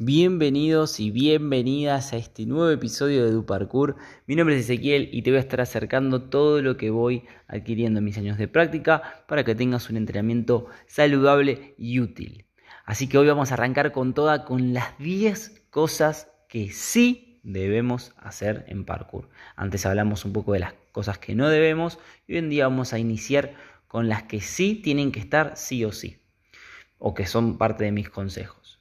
[0.00, 3.96] Bienvenidos y bienvenidas a este nuevo episodio de DuParkour.
[4.26, 7.98] Mi nombre es Ezequiel y te voy a estar acercando todo lo que voy adquiriendo
[7.98, 12.46] en mis años de práctica para que tengas un entrenamiento saludable y útil.
[12.84, 18.12] Así que hoy vamos a arrancar con toda con las 10 cosas que sí debemos
[18.18, 19.28] hacer en parkour.
[19.56, 22.92] Antes hablamos un poco de las cosas que no debemos y hoy en día vamos
[22.92, 23.54] a iniciar
[23.88, 26.20] con las que sí tienen que estar sí o sí
[26.98, 28.78] o que son parte de mis consejos.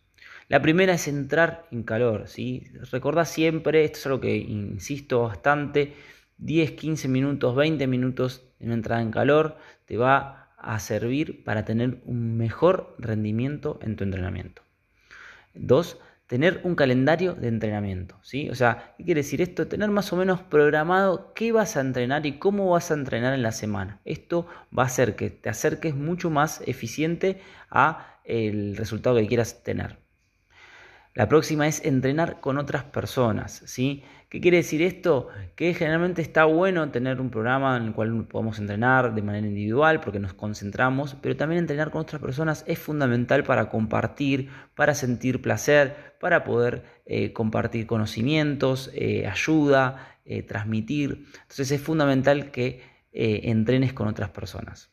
[0.49, 2.67] La primera es entrar en calor, ¿sí?
[2.91, 5.93] Recordá siempre, esto es algo que insisto bastante,
[6.37, 12.01] 10, 15 minutos, 20 minutos de entrada en calor te va a servir para tener
[12.05, 14.61] un mejor rendimiento en tu entrenamiento.
[15.53, 18.49] Dos, tener un calendario de entrenamiento, ¿sí?
[18.49, 19.67] O sea, ¿qué quiere decir esto?
[19.67, 23.43] Tener más o menos programado qué vas a entrenar y cómo vas a entrenar en
[23.43, 24.01] la semana.
[24.05, 24.45] Esto
[24.77, 30.06] va a hacer que te acerques mucho más eficiente a el resultado que quieras tener.
[31.17, 34.03] La próxima es entrenar con otras personas, ¿sí?
[34.29, 35.29] ¿Qué quiere decir esto?
[35.55, 39.99] Que generalmente está bueno tener un programa en el cual podamos entrenar de manera individual
[39.99, 45.41] porque nos concentramos, pero también entrenar con otras personas es fundamental para compartir, para sentir
[45.41, 51.25] placer, para poder eh, compartir conocimientos, eh, ayuda, eh, transmitir.
[51.41, 54.91] Entonces es fundamental que entrenes con otras personas.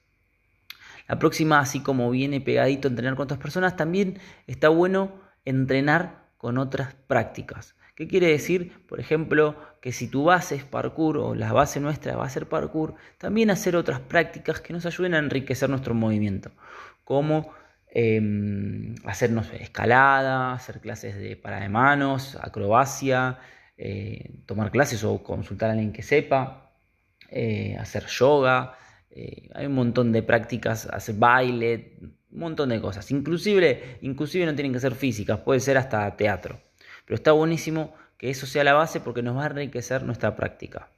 [1.07, 6.59] La próxima, así como viene pegadito entrenar con otras personas, también está bueno entrenar con
[6.59, 7.75] otras prácticas.
[7.95, 8.85] ¿Qué quiere decir?
[8.89, 12.49] Por ejemplo, que si tu base es parkour o la base nuestra va a ser
[12.49, 16.51] parkour, también hacer otras prácticas que nos ayuden a enriquecer nuestro movimiento,
[17.05, 17.53] como
[17.89, 23.39] em, hacernos escalada, hacer clases de para de manos, acrobacia,
[23.77, 26.73] eh, tomar clases o consultar a alguien que sepa,
[27.31, 28.77] eh, hacer yoga,
[29.11, 31.97] eh, hay un montón de prácticas, hacer baile,
[32.35, 33.11] un montón de cosas.
[33.11, 36.61] Inclusive, inclusive no tienen que ser físicas, puede ser hasta teatro.
[37.07, 40.89] Pero está buenísimo que eso sea la base porque nos va a enriquecer nuestra práctica.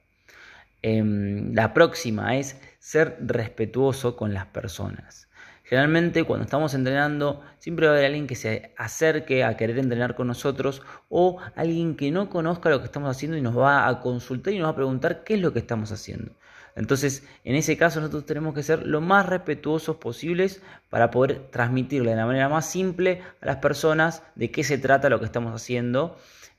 [0.81, 5.27] Em, la próxima es ser respetuoso con las personas.
[5.63, 10.15] Generalmente cuando estamos entrenando siempre va a haber alguien que se acerque a querer entrenar
[10.15, 13.99] con nosotros o alguien que no conozca lo que estamos haciendo y nos va a
[13.99, 16.31] consultar y nos va a preguntar qué es lo que estamos haciendo.
[16.77, 22.11] Entonces, en ese caso nosotros tenemos que ser lo más respetuosos posibles para poder transmitirle
[22.11, 25.53] de la manera más simple a las personas de qué se trata lo que estamos
[25.53, 26.17] haciendo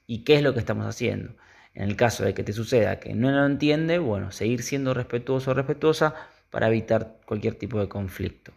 [0.09, 1.35] y qué es lo que estamos haciendo.
[1.75, 5.53] En el caso de que te suceda que no lo entiende, bueno, seguir siendo respetuoso
[5.53, 6.15] o respetuosa
[6.51, 8.53] para evitar cualquier tipo de conflicto.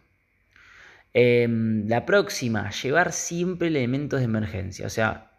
[1.14, 4.86] Em, la próxima, llevar siempre elementos de emergencia.
[4.86, 5.31] O sea,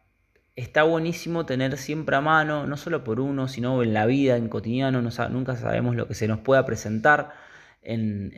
[0.56, 4.50] está buenísimo tener siempre a mano, no solo por uno, sino en la vida, en
[4.50, 7.34] cotidiano, nunca sabemos lo que se nos pueda presentar
[7.82, 8.34] en,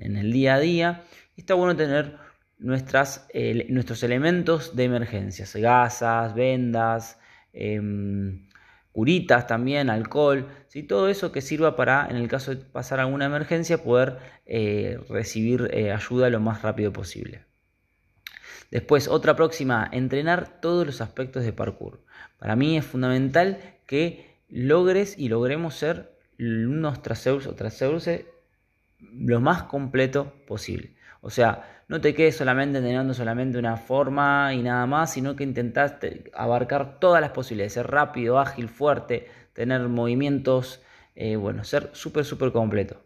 [0.00, 1.02] el día a día.
[1.36, 2.16] Está bueno tener
[2.58, 3.28] nuestras,
[3.68, 7.18] nuestros elementos de emergencia, gasas, vendas,
[7.52, 8.48] em,
[8.92, 10.48] curitas también, alcohol,
[10.88, 15.68] todo eso que sirva para, en el caso de pasar alguna emergencia, poder eh, recibir
[15.72, 17.44] eh, ayuda lo más rápido posible.
[18.70, 22.00] Después, otra próxima, entrenar todos los aspectos de parkour.
[22.38, 28.26] Para mí es fundamental que logres y logremos ser unos traseus o traseurse
[28.98, 30.96] lo más completo posible.
[31.20, 35.44] O sea, no te quedes solamente entrenando solamente una forma y nada más, sino que
[35.44, 35.96] intentás
[36.34, 40.82] abarcar todas las posibilidades, ser rápido, ágil, fuerte, tener movimientos,
[41.14, 43.00] eh, bueno, ser súper, súper completo.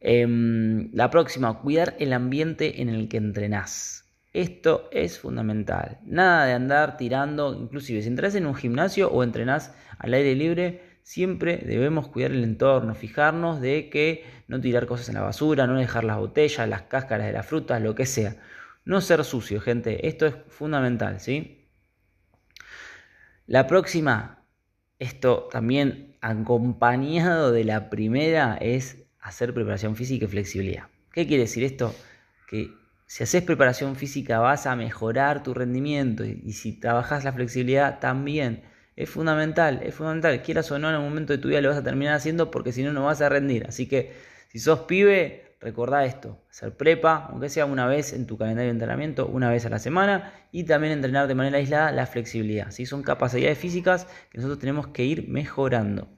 [0.00, 4.01] Em, la próxima, cuidar el ambiente en el que entrenás.
[4.32, 5.98] Esto es fundamental.
[6.04, 10.80] Nada de andar tirando, inclusive si entras en un gimnasio o entrenás al aire libre,
[11.02, 15.78] siempre debemos cuidar el entorno, fijarnos de que no tirar cosas en la basura, no
[15.78, 18.36] dejar las botellas, las cáscaras de las frutas, lo que sea.
[18.84, 20.08] No ser sucio, gente.
[20.08, 21.68] Esto es fundamental, ¿sí?
[23.46, 24.46] La próxima,
[24.98, 30.84] esto también acompañado de la primera, es hacer preparación física y flexibilidad.
[31.12, 31.94] ¿Qué quiere decir esto?
[32.48, 32.81] Que
[33.12, 38.62] si haces preparación física vas a mejorar tu rendimiento y, si trabajas la flexibilidad también.
[38.96, 40.40] Es fundamental, es fundamental.
[40.40, 42.72] Quieras o no, en un momento de tu vida lo vas a terminar haciendo porque
[42.72, 43.66] si no, no vas a rendir.
[43.66, 44.14] Así que
[44.48, 46.38] si sos pibe, recordá esto.
[46.48, 49.78] Hacer prepa, aunque sea una vez en tu calendario de entrenamiento, una vez a la
[49.78, 50.32] semana.
[50.50, 52.70] Y también entrenar de manera aislada la flexibilidad.
[52.70, 52.86] ¿sí?
[52.86, 56.08] Son capacidades físicas que nosotros tenemos que ir mejorando.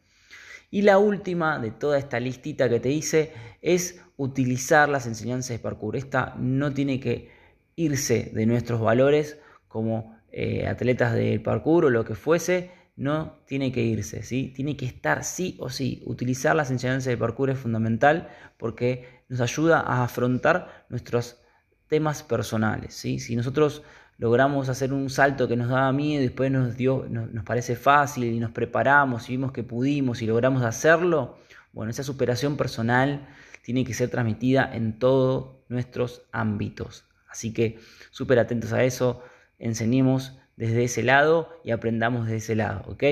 [0.70, 3.32] Y la última de toda esta listita que te hice
[3.62, 5.96] es utilizar las enseñanzas de parkour.
[5.96, 7.30] Esta no tiene que
[7.76, 9.38] irse de nuestros valores
[9.68, 14.52] como eh, atletas de parkour o lo que fuese, no tiene que irse, ¿sí?
[14.54, 16.02] Tiene que estar sí o sí.
[16.06, 21.40] Utilizar las enseñanzas de parkour es fundamental porque nos ayuda a afrontar nuestros
[21.88, 23.18] temas personales, ¿sí?
[23.18, 23.82] Si nosotros
[24.18, 28.24] logramos hacer un salto que nos daba miedo y después nos, dio, nos, parece fácil
[28.24, 31.38] y nos preparamos y vimos que pudimos y logramos hacerlo,
[31.72, 33.28] bueno, esa superación personal
[33.62, 37.04] tiene que ser transmitida en todos nuestros ámbitos.
[37.28, 37.80] Así que
[38.10, 39.22] súper atentos a eso,
[39.58, 43.02] enseñemos desde ese lado y aprendamos desde ese lado, ¿ok?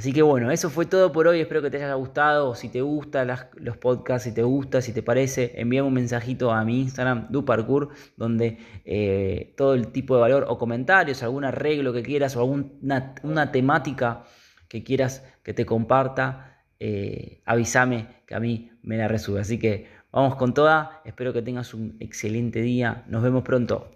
[0.00, 1.40] Así que bueno, eso fue todo por hoy.
[1.40, 2.54] Espero que te haya gustado.
[2.54, 6.64] Si te gustan los podcasts, si te gusta, si te parece, envíame un mensajito a
[6.64, 8.56] mi Instagram, DuParkour, donde
[8.86, 13.52] eh, todo el tipo de valor o comentarios, algún arreglo que quieras o alguna una
[13.52, 14.24] temática
[14.68, 19.42] que quieras que te comparta, eh, avísame que a mí me la resube.
[19.42, 21.02] Así que vamos con toda.
[21.04, 23.04] Espero que tengas un excelente día.
[23.06, 23.90] Nos vemos pronto.